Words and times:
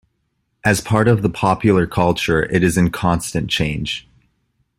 As 0.65 0.81
part 0.81 1.07
of 1.07 1.21
the 1.21 1.29
popular 1.29 1.85
culture 1.85 2.41
it 2.41 2.63
is 2.63 2.75
in 2.75 2.89
constant 2.89 3.51
change. 3.51 4.07